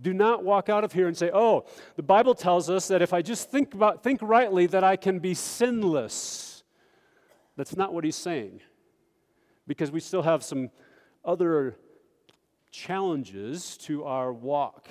[0.00, 3.12] Do not walk out of here and say, oh, the Bible tells us that if
[3.12, 6.64] I just think, about, think rightly, that I can be sinless.
[7.56, 8.60] That's not what he's saying.
[9.66, 10.70] Because we still have some
[11.24, 11.76] other
[12.70, 14.88] challenges to our walk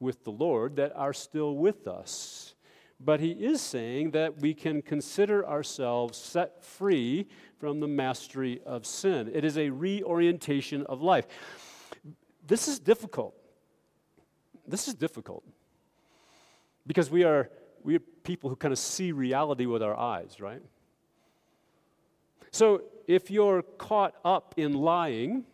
[0.00, 2.54] with the Lord that are still with us.
[3.00, 8.86] But he is saying that we can consider ourselves set free from the mastery of
[8.86, 9.30] sin.
[9.32, 11.26] It is a reorientation of life.
[12.46, 13.34] This is difficult.
[14.66, 15.44] This is difficult
[16.86, 17.50] because we are,
[17.82, 20.62] we are people who kind of see reality with our eyes, right?
[22.50, 25.44] So if you're caught up in lying,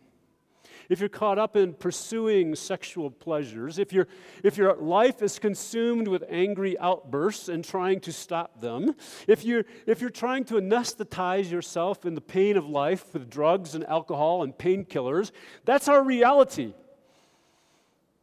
[0.90, 4.05] if you're caught up in pursuing sexual pleasures, if, you
[4.42, 8.96] if your life is consumed with angry outbursts and trying to stop them,
[9.29, 13.76] if you're, if you're trying to anesthetize yourself in the pain of life with drugs
[13.76, 15.31] and alcohol and painkillers,
[15.64, 16.74] that's our reality.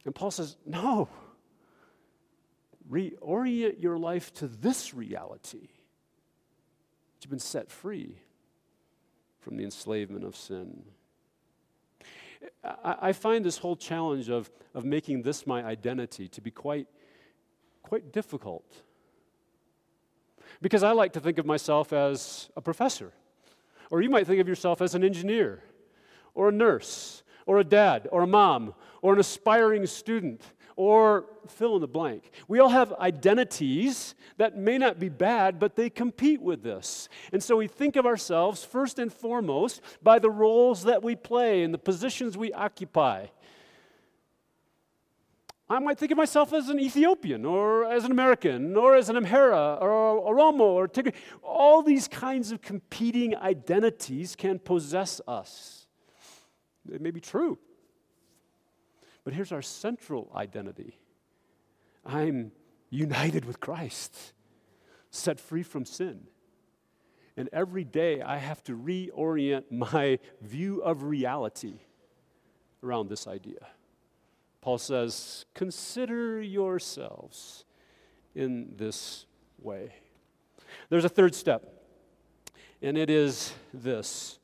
[0.04, 1.08] And Paul says, no.
[2.90, 5.68] Reorient your life to this reality.
[7.22, 8.16] You've been set free
[9.40, 10.82] from the enslavement of sin.
[12.84, 16.86] I, find this whole challenge of, of making this my identity to be quite,
[17.82, 18.82] quite difficult.
[20.60, 23.12] Because I like to think of myself as a professor,
[23.90, 25.62] or you might think of yourself as an engineer,
[26.34, 30.42] or a nurse, or a dad, or a mom, or an aspiring student,
[30.78, 32.30] or fill in the blank.
[32.46, 37.08] We all have identities that may not be bad, but they compete with this.
[37.32, 41.64] And so we think of ourselves first and foremost by the roles that we play
[41.64, 43.26] and the positions we occupy.
[45.68, 49.16] I might think of myself as an Ethiopian or as an American or as an
[49.16, 51.12] Amhara or Oromo or Tigray.
[51.42, 55.88] All these kinds of competing identities can possess us.
[56.88, 57.58] It may be true.
[59.28, 60.96] But here's our central identity
[62.02, 62.50] I'm
[62.88, 64.32] united with Christ,
[65.10, 66.20] set free from sin.
[67.36, 71.74] And every day I have to reorient my view of reality
[72.82, 73.66] around this idea.
[74.62, 77.66] Paul says, Consider yourselves
[78.34, 79.26] in this
[79.60, 79.92] way.
[80.88, 81.70] There's a third step,
[82.80, 84.38] and it is this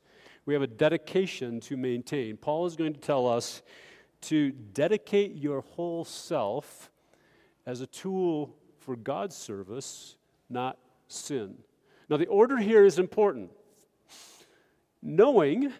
[0.45, 2.37] we have a dedication to maintain.
[2.37, 3.63] Paul is going to tell us
[4.25, 6.91] to dedicate your whole self
[7.65, 10.15] as a tool for God's service,
[10.49, 11.55] not sin.
[12.09, 13.51] Now, the order here is important.
[15.01, 15.73] Knowing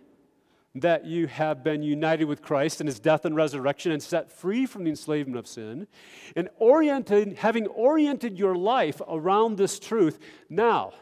[0.76, 4.66] that you have been united with Christ in his death and resurrection and set free
[4.66, 5.88] from the enslavement of sin,
[6.36, 10.20] and oriented, having oriented your life around this truth,
[10.50, 10.94] now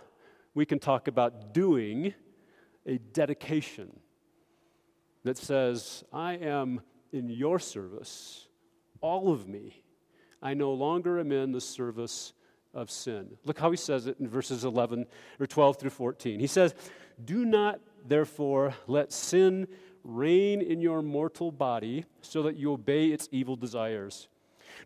[0.54, 2.14] we can talk about doing
[2.86, 4.00] a dedication
[5.24, 6.82] that says, I am
[7.14, 8.48] in your service,
[9.02, 9.82] all of me.
[10.42, 12.34] I no longer am in the service
[12.74, 13.38] of sin.
[13.46, 15.06] Look how he says it in verses 11
[15.40, 16.40] or 12 through 14.
[16.40, 16.76] He says,
[17.24, 19.68] Do not Therefore, let sin
[20.04, 24.28] reign in your mortal body so that you obey its evil desires.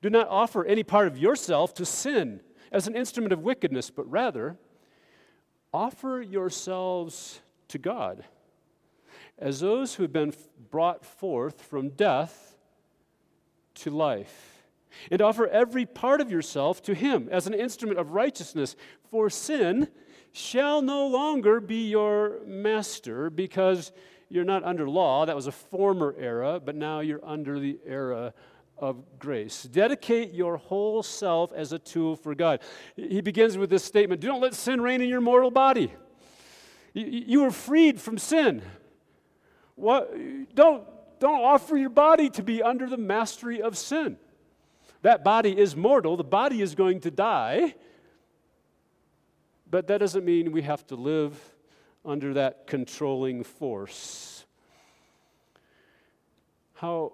[0.02, 4.10] Do not offer any part of yourself to sin as an instrument of wickedness, but
[4.10, 4.58] rather
[5.74, 8.24] offer yourselves to God
[9.40, 10.34] as those who have been
[10.72, 12.56] brought forth from death
[13.76, 14.64] to life.
[15.12, 18.76] And offer every part of yourself to Him as an instrument of righteousness.
[19.12, 19.90] For sin
[20.32, 23.92] shall no longer be your master because
[24.30, 25.26] you're not under law.
[25.26, 28.34] That was a former era, but now you're under the era
[28.78, 29.64] of grace.
[29.64, 32.60] Dedicate your whole self as a tool for God.
[32.96, 35.94] He begins with this statement Do not let sin reign in your mortal body.
[36.94, 38.64] You were freed from sin.
[39.78, 40.12] What,
[40.56, 40.84] don't,
[41.20, 44.18] don't offer your body to be under the mastery of sin.
[45.04, 47.76] That body is mortal, the body is going to die.
[49.70, 51.40] But that doesn't mean we have to live
[52.04, 54.46] under that controlling force.
[56.74, 57.14] How,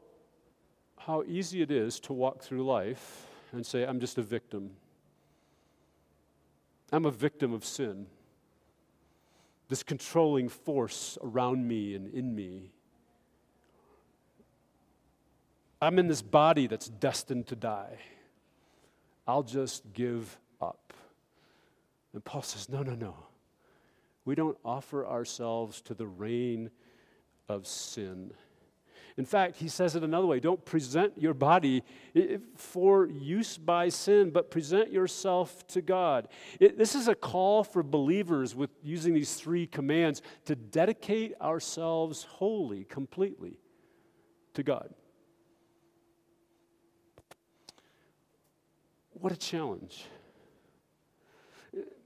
[0.97, 4.71] how easy it is to walk through life and say, I'm just a victim.
[6.91, 8.05] I'm a victim of sin.
[9.69, 12.71] This controlling force around me and in me.
[15.81, 17.97] I'm in this body that's destined to die.
[19.27, 20.93] I'll just give up.
[22.13, 23.15] And Paul says, no, no, no.
[24.25, 26.71] We don't offer ourselves to the reign
[27.49, 28.31] of sin.
[29.17, 31.83] In fact, he says it another way don't present your body
[32.55, 36.27] for use by sin, but present yourself to God.
[36.59, 42.23] It, this is a call for believers with using these three commands to dedicate ourselves
[42.23, 43.59] wholly, completely
[44.55, 44.89] to God.
[49.13, 50.05] What a challenge.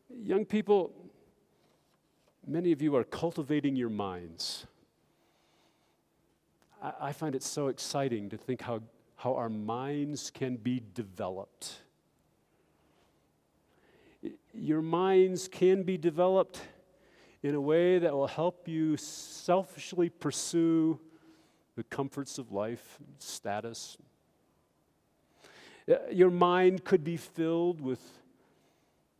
[0.10, 0.92] Young people,
[2.46, 4.68] many of you are cultivating your minds.
[6.82, 8.82] I, I find it so exciting to think how,
[9.16, 11.78] how our minds can be developed.
[14.54, 16.62] Your minds can be developed
[17.44, 21.00] in a way that will help you selfishly pursue
[21.76, 23.98] the comforts of life, status.
[26.12, 28.02] Your mind could be filled with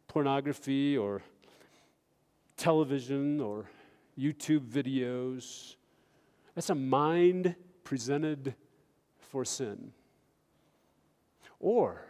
[0.08, 1.22] pornography or
[2.58, 3.66] television or
[4.20, 5.76] YouTube videos.
[6.58, 7.54] That's a mind
[7.84, 8.56] presented
[9.20, 9.92] for sin.
[11.60, 12.04] Or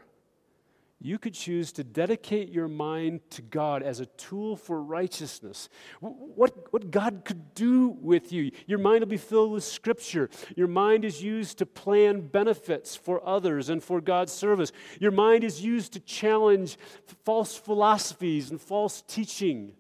[1.02, 5.68] you could choose to dedicate your mind to God as a tool for righteousness.
[6.00, 8.52] What, what God could do with you.
[8.68, 10.30] Your mind will be filled with Scripture.
[10.56, 14.72] Your mind is used to plan benefits for others and for God's service.
[15.02, 16.78] Your mind is used to challenge
[17.26, 19.74] false philosophies and false teaching.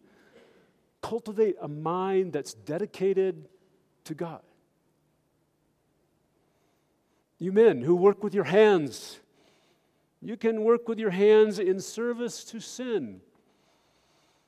[1.02, 3.48] Cultivate a mind that's dedicated
[4.04, 4.42] to God.
[7.40, 9.20] You men who work with your hands,
[10.22, 13.22] you can work with your hands in service to sin.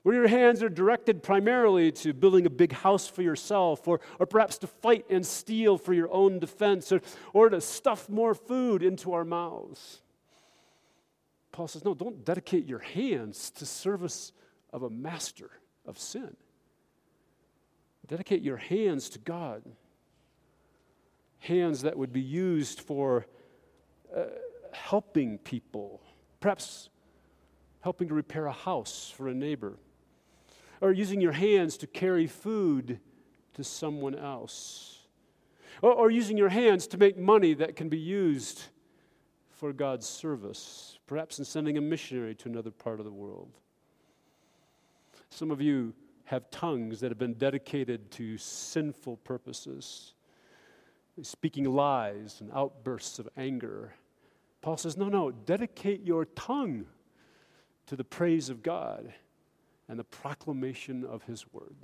[0.03, 4.25] where your hands are directed primarily to building a big house for yourself, or, or
[4.25, 7.01] perhaps to fight and steal for your own defense, or,
[7.33, 10.01] or to stuff more food into our mouths.
[11.51, 14.31] Paul says, no, don't dedicate your hands to service
[14.71, 15.51] of a master
[15.85, 16.35] of sin.
[18.07, 19.63] Dedicate your hands to God.
[21.39, 23.25] Hands that would be used for
[24.15, 24.23] uh,
[24.71, 26.01] helping people,
[26.39, 26.89] perhaps
[27.81, 29.77] helping to repair a house for a neighbor,
[30.81, 32.99] or using your hands to carry food
[33.53, 35.07] to someone else,
[35.81, 38.61] or, or using your hands to make money that can be used
[39.49, 43.51] for God's service, perhaps in sending a missionary to another part of the world.
[45.29, 45.93] Some of you
[46.25, 50.13] have tongues that have been dedicated to sinful purposes,
[51.23, 53.93] speaking lies and outbursts of anger.
[54.61, 56.85] Paul says, No, no, dedicate your tongue
[57.87, 59.13] to the praise of God
[59.87, 61.75] and the proclamation of His word.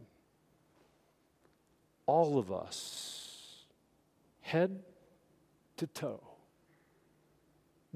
[2.05, 3.65] All of us,
[4.41, 4.83] head
[5.77, 6.21] to toe,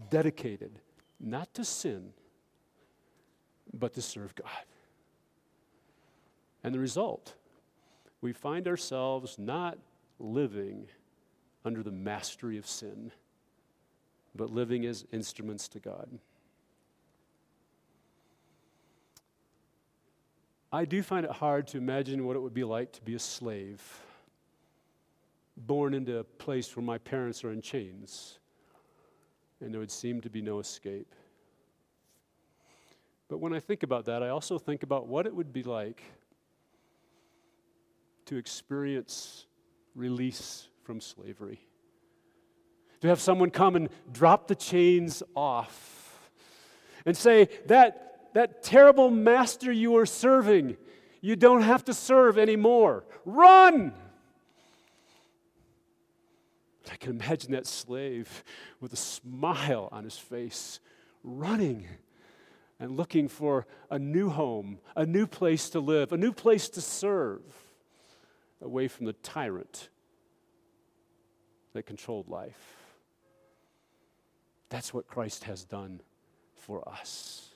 [0.09, 0.79] dedicated
[1.19, 2.13] not to sin,
[3.73, 4.65] but to serve God.
[6.63, 7.35] And the result,
[8.21, 9.77] we find ourselves not
[10.19, 10.87] living
[11.65, 13.11] under the mastery of sin,
[14.35, 16.19] but living as instruments to God.
[20.71, 23.19] I do find it hard to imagine what it would be like to be a
[23.19, 23.81] slave,
[25.57, 28.37] born into a place where my parents are in chains,
[29.61, 31.15] and there would seem to be no escape.
[33.29, 36.03] But when I think about that, I also think about what it would be like
[38.25, 39.47] to experience
[39.95, 41.59] release from slavery.
[43.01, 46.31] To have someone come and drop the chains off
[47.05, 50.77] and say, that, that terrible master you are serving,
[51.21, 53.03] you don't have to serve anymore.
[53.23, 53.93] Run!
[56.91, 58.43] I can imagine that slave
[58.81, 60.79] with a smile on his face,
[61.23, 61.85] running
[62.79, 66.81] and looking for a new home, a new place to live, a new place to
[66.81, 67.43] serve
[68.59, 69.89] away from the tyrant
[71.73, 72.77] that controlled life.
[74.69, 76.01] That's what Christ has done
[76.55, 77.49] for us.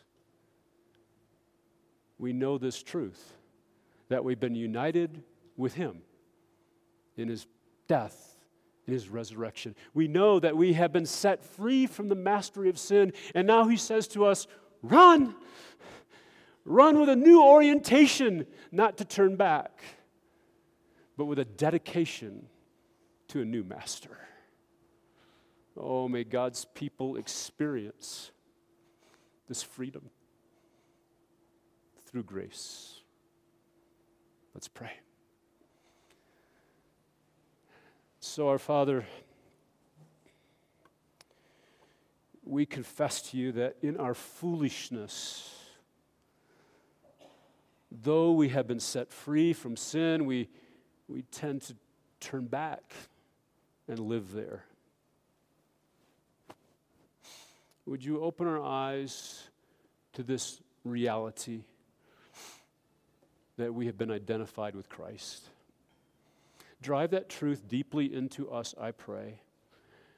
[2.18, 3.34] We know this truth
[4.10, 5.24] that we've been united
[5.58, 6.02] with Him
[7.18, 7.46] in His
[7.88, 8.38] death,
[8.88, 9.76] in His resurrection.
[9.94, 13.68] We know that we have been set free from the mastery of sin, and now
[13.68, 14.48] He says to us,
[14.82, 15.36] Run!
[16.66, 19.82] Run with a new orientation, not to turn back
[21.18, 22.48] but with a dedication
[23.34, 24.16] to a new master.
[25.76, 28.30] Oh, may God's people experience
[29.48, 30.12] this freedom
[32.06, 33.00] through grace.
[34.54, 34.92] Let's pray.
[38.20, 39.04] So, our Father,
[42.44, 45.50] we confess to you that in our foolishness,
[47.92, 50.50] though we have been set free from sin, we
[51.08, 51.76] we tend to
[52.20, 52.94] turn back
[53.88, 54.64] and live there.
[57.86, 59.44] Would you open our eyes
[60.14, 61.64] to this reality
[63.58, 65.50] that we have been identified with Christ?
[66.82, 69.40] Drive that truth deeply into us, I pray.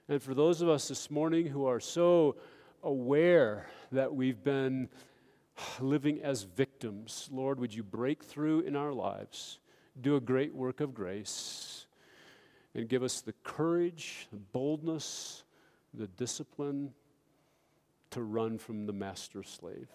[0.07, 2.36] And for those of us this morning who are so
[2.84, 4.89] aware that we've been
[5.80, 9.59] living as victims, Lord, would you break through in our lives?
[9.99, 11.74] do a great work of grace
[12.76, 15.43] and give us the courage, the boldness,
[15.93, 16.93] the discipline
[18.11, 19.88] to run from the master slave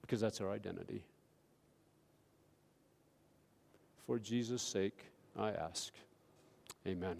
[0.00, 1.04] because that's our identity.
[4.06, 4.98] For Jesus' sake,
[5.36, 5.92] I ask.
[6.86, 7.16] Amen.